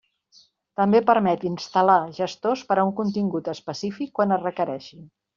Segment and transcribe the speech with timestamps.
[0.79, 4.99] També permet instal·lar gestors per a un contingut específic quan es requereixi.